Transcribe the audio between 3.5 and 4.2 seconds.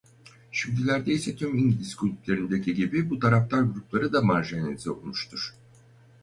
grupları